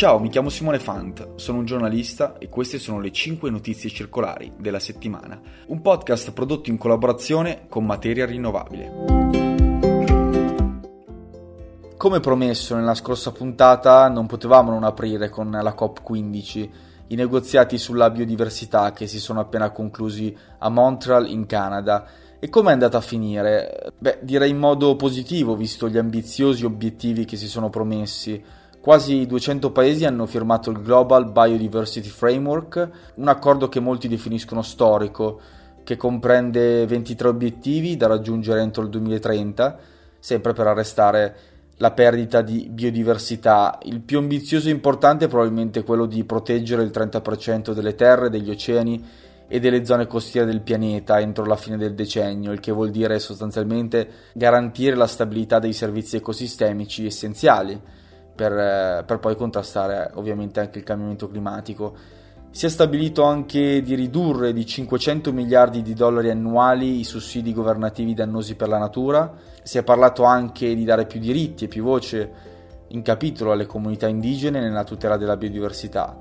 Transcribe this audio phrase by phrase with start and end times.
[0.00, 4.50] Ciao, mi chiamo Simone Fant, sono un giornalista e queste sono le 5 notizie circolari
[4.56, 8.92] della settimana, un podcast prodotto in collaborazione con Materia Rinnovabile.
[11.98, 16.70] Come promesso nella scorsa puntata, non potevamo non aprire con la COP15,
[17.08, 22.06] i negoziati sulla biodiversità che si sono appena conclusi a Montreal in Canada.
[22.38, 23.92] E come è andata a finire?
[23.98, 28.42] Beh, direi in modo positivo, visto gli ambiziosi obiettivi che si sono promessi
[28.80, 35.38] Quasi 200 paesi hanno firmato il Global Biodiversity Framework, un accordo che molti definiscono storico,
[35.84, 39.78] che comprende 23 obiettivi da raggiungere entro il 2030,
[40.18, 41.36] sempre per arrestare
[41.76, 43.78] la perdita di biodiversità.
[43.82, 48.48] Il più ambizioso e importante è probabilmente quello di proteggere il 30% delle terre, degli
[48.48, 49.04] oceani
[49.46, 53.18] e delle zone costiere del pianeta entro la fine del decennio, il che vuol dire
[53.18, 58.08] sostanzialmente garantire la stabilità dei servizi ecosistemici essenziali
[58.40, 61.94] per, eh, per poi contrastare ovviamente anche il cambiamento climatico.
[62.50, 68.14] Si è stabilito anche di ridurre di 500 miliardi di dollari annuali i sussidi governativi
[68.14, 69.30] dannosi per la natura,
[69.62, 72.32] si è parlato anche di dare più diritti e più voce
[72.88, 76.16] in capitolo alle comunità indigene nella tutela della biodiversità,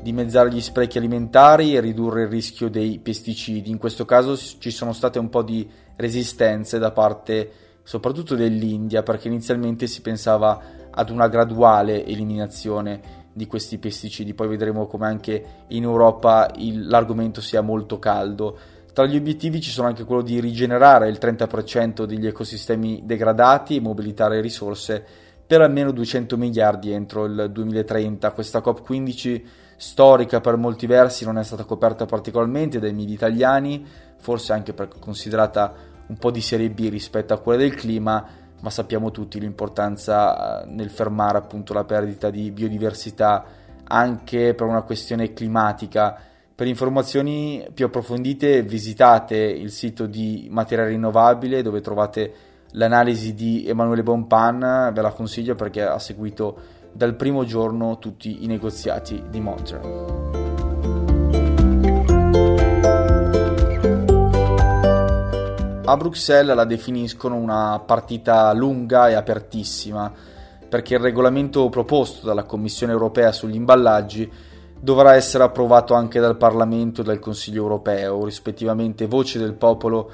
[0.00, 3.70] dimezzare gli sprechi alimentari e ridurre il rischio dei pesticidi.
[3.70, 9.28] In questo caso ci sono state un po' di resistenze da parte soprattutto dell'India perché
[9.28, 13.00] inizialmente si pensava ad una graduale eliminazione
[13.32, 14.34] di questi pesticidi.
[14.34, 18.58] Poi vedremo come anche in Europa il, l'argomento sia molto caldo.
[18.92, 23.80] Tra gli obiettivi ci sono anche quello di rigenerare il 30% degli ecosistemi degradati e
[23.80, 25.02] mobilitare risorse
[25.46, 28.32] per almeno 200 miliardi entro il 2030.
[28.32, 29.42] Questa COP15
[29.76, 33.82] storica per molti versi non è stata coperta particolarmente dai media italiani,
[34.18, 38.26] forse anche perché considerata un po' di serie B rispetto a quella del clima,
[38.60, 43.44] ma sappiamo tutti l'importanza eh, nel fermare appunto la perdita di biodiversità
[43.84, 46.20] anche per una questione climatica.
[46.54, 52.32] Per informazioni più approfondite visitate il sito di Materia Rinnovabile dove trovate
[52.72, 56.58] l'analisi di Emanuele Bonpan, ve la consiglio perché ha seguito
[56.92, 60.27] dal primo giorno tutti i negoziati di Montreal.
[65.88, 70.12] A Bruxelles la definiscono una partita lunga e apertissima,
[70.68, 74.30] perché il regolamento proposto dalla Commissione europea sugli imballaggi
[74.78, 80.10] dovrà essere approvato anche dal Parlamento e dal Consiglio europeo, rispettivamente voce del popolo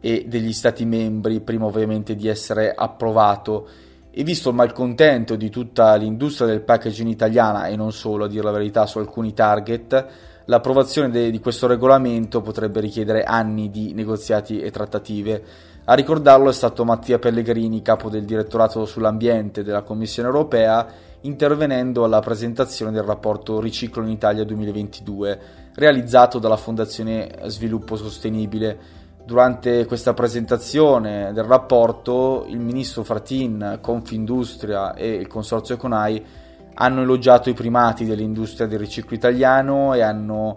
[0.00, 3.68] e degli Stati membri, prima ovviamente di essere approvato.
[4.10, 8.44] E visto il malcontento di tutta l'industria del packaging italiana e non solo, a dire
[8.44, 10.06] la verità, su alcuni target,
[10.50, 15.42] l'approvazione de- di questo regolamento potrebbe richiedere anni di negoziati e trattative.
[15.84, 20.86] A ricordarlo è stato Mattia Pellegrini, capo del direttorato sull'ambiente della Commissione europea,
[21.22, 25.40] intervenendo alla presentazione del rapporto Riciclo in Italia 2022,
[25.74, 28.98] realizzato dalla Fondazione Sviluppo Sostenibile.
[29.24, 37.50] Durante questa presentazione del rapporto, il ministro Fratin, Confindustria e il consorzio Conai hanno elogiato
[37.50, 40.56] i primati dell'industria del riciclo italiano e hanno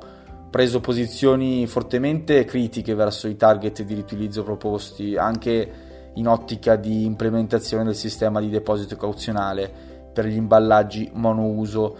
[0.50, 5.72] preso posizioni fortemente critiche verso i target di riutilizzo proposti, anche
[6.14, 9.72] in ottica di implementazione del sistema di deposito cauzionale
[10.14, 11.98] per gli imballaggi monouso.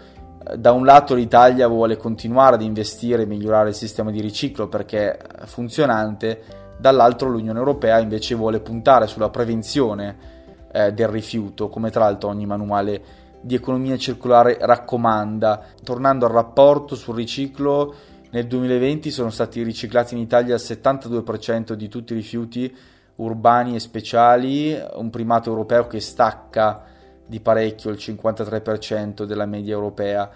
[0.56, 5.16] Da un lato l'Italia vuole continuare ad investire e migliorare il sistema di riciclo perché
[5.16, 6.42] è funzionante,
[6.78, 10.16] dall'altro l'Unione Europea invece vuole puntare sulla prevenzione
[10.70, 13.02] eh, del rifiuto, come tra l'altro ogni manuale
[13.44, 15.66] di economia circolare raccomanda.
[15.82, 17.94] Tornando al rapporto sul riciclo,
[18.30, 22.74] nel 2020 sono stati riciclati in Italia il 72% di tutti i rifiuti
[23.16, 26.82] urbani e speciali, un primato europeo che stacca
[27.26, 30.30] di parecchio il 53% della media europea.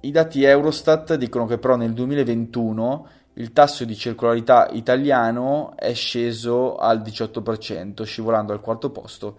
[0.00, 6.76] I dati Eurostat dicono che però nel 2021 il tasso di circolarità italiano è sceso
[6.76, 9.38] al 18%, scivolando al quarto posto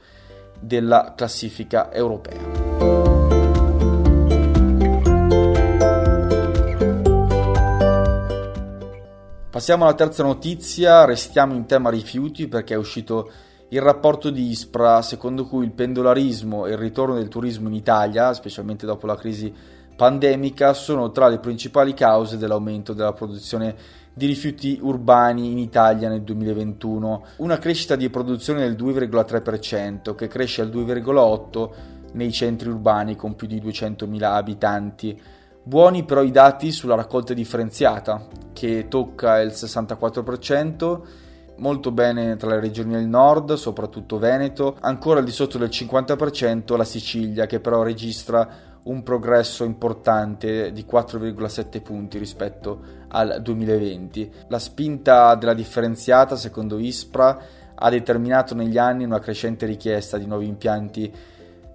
[0.59, 3.04] della classifica europea.
[9.55, 13.31] Passiamo alla terza notizia, restiamo in tema rifiuti perché è uscito
[13.69, 18.33] il rapporto di Ispra secondo cui il pendolarismo e il ritorno del turismo in Italia,
[18.33, 19.53] specialmente dopo la crisi
[19.95, 23.73] pandemica, sono tra le principali cause dell'aumento della produzione
[24.13, 30.63] di rifiuti urbani in Italia nel 2021, una crescita di produzione del 2,3% che cresce
[30.63, 31.69] al 2,8%
[32.11, 35.21] nei centri urbani con più di 200.000 abitanti.
[35.67, 41.01] Buoni però i dati sulla raccolta differenziata, che tocca il 64%,
[41.57, 46.77] molto bene tra le regioni del nord, soprattutto Veneto, ancora al di sotto del 50%
[46.77, 48.47] la Sicilia, che però registra
[48.83, 54.31] un progresso importante di 4,7 punti rispetto al 2020.
[54.49, 57.39] La spinta della differenziata, secondo ISPRA,
[57.73, 61.11] ha determinato negli anni una crescente richiesta di nuovi impianti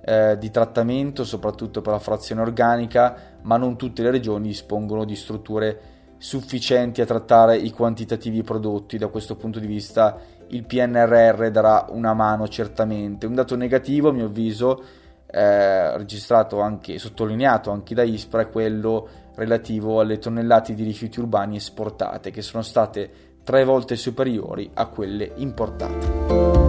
[0.02, 5.16] eh, di trattamento, soprattutto per la frazione organica, ma non tutte le regioni dispongono di
[5.16, 5.80] strutture
[6.16, 8.98] sufficienti a trattare i quantitativi prodotti.
[8.98, 13.26] Da questo punto di vista il PNRR darà una mano certamente.
[13.26, 14.82] Un dato negativo, a mio avviso,
[15.26, 21.56] eh, registrato anche, sottolineato anche da ISPRA, è quello relativo alle tonnellate di rifiuti urbani
[21.56, 23.10] esportate, che sono state
[23.42, 26.59] tre volte superiori a quelle importate.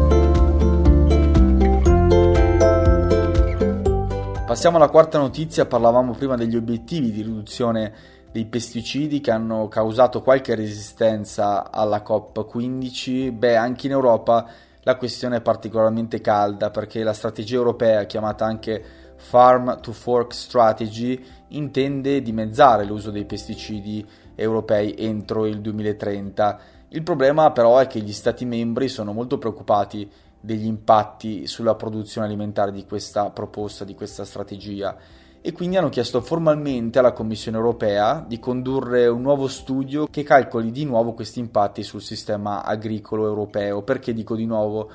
[4.51, 7.93] Passiamo alla quarta notizia, parlavamo prima degli obiettivi di riduzione
[8.33, 13.31] dei pesticidi che hanno causato qualche resistenza alla COP15.
[13.31, 14.45] Beh, anche in Europa
[14.81, 18.83] la questione è particolarmente calda perché la strategia europea, chiamata anche
[19.15, 24.05] Farm to Fork Strategy, intende dimezzare l'uso dei pesticidi
[24.35, 26.59] europei entro il 2030.
[26.89, 32.27] Il problema però è che gli Stati membri sono molto preoccupati degli impatti sulla produzione
[32.27, 34.97] alimentare di questa proposta, di questa strategia
[35.43, 40.69] e quindi hanno chiesto formalmente alla Commissione europea di condurre un nuovo studio che calcoli
[40.69, 43.81] di nuovo questi impatti sul sistema agricolo europeo.
[43.81, 44.89] Perché dico di nuovo?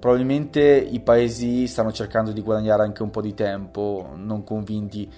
[0.00, 5.08] Probabilmente i paesi stanno cercando di guadagnare anche un po' di tempo, non convinti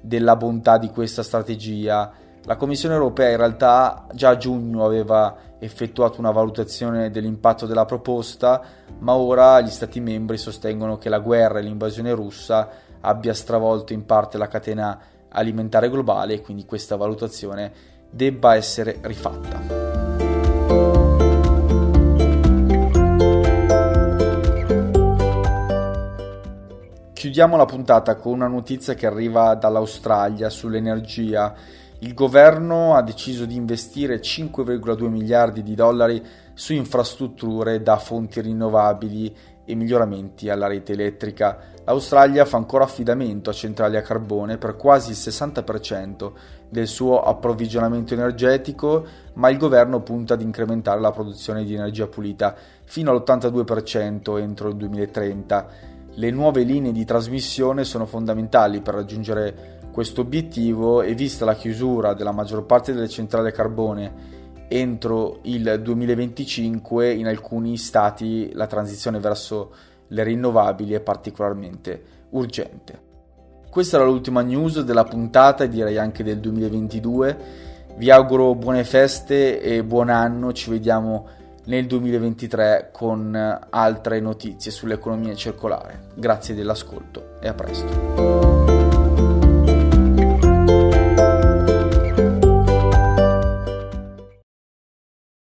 [0.00, 2.12] della bontà di questa strategia.
[2.46, 8.60] La Commissione europea in realtà già a giugno aveva effettuato una valutazione dell'impatto della proposta,
[8.98, 12.68] ma ora gli Stati membri sostengono che la guerra e l'invasione russa
[13.00, 15.00] abbia stravolto in parte la catena
[15.30, 17.72] alimentare globale e quindi questa valutazione
[18.10, 19.82] debba essere rifatta.
[27.14, 33.56] Chiudiamo la puntata con una notizia che arriva dall'Australia sull'energia il governo ha deciso di
[33.56, 36.22] investire 5,2 miliardi di dollari
[36.52, 39.34] su infrastrutture da fonti rinnovabili
[39.64, 41.58] e miglioramenti alla rete elettrica.
[41.84, 46.32] L'Australia fa ancora affidamento a centrali a carbone per quasi il 60%
[46.68, 52.54] del suo approvvigionamento energetico, ma il governo punta ad incrementare la produzione di energia pulita
[52.84, 55.68] fino all'82% entro il 2030.
[56.16, 62.14] Le nuove linee di trasmissione sono fondamentali per raggiungere questo obiettivo e vista la chiusura
[62.14, 64.12] della maggior parte delle centrali a carbone
[64.66, 69.72] entro il 2025 in alcuni stati la transizione verso
[70.08, 73.02] le rinnovabili è particolarmente urgente.
[73.70, 77.38] Questa era l'ultima news della puntata e direi anche del 2022.
[77.96, 81.28] Vi auguro buone feste e buon anno, ci vediamo
[81.66, 86.08] nel 2023 con altre notizie sull'economia circolare.
[86.14, 88.53] Grazie dell'ascolto e a presto.